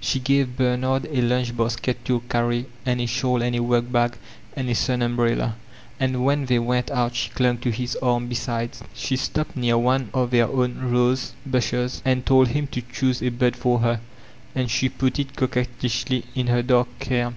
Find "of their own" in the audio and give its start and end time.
10.12-10.90